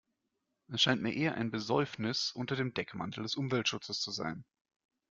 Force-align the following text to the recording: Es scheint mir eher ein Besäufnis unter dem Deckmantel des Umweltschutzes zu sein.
Es 0.71 0.81
scheint 0.81 1.03
mir 1.03 1.13
eher 1.13 1.35
ein 1.35 1.51
Besäufnis 1.51 2.31
unter 2.31 2.55
dem 2.55 2.73
Deckmantel 2.73 3.21
des 3.21 3.35
Umweltschutzes 3.35 3.99
zu 4.01 4.09
sein. 4.09 4.45